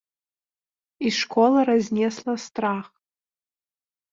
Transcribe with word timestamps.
І 1.09 1.11
школа 1.19 1.59
разнесла 1.69 2.35
страх. 2.45 2.85